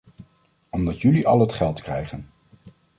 Omdat 0.69 1.01
jullie 1.01 1.27
al 1.27 1.39
het 1.39 1.53
geld 1.53 1.81
krijgen! 1.81 2.29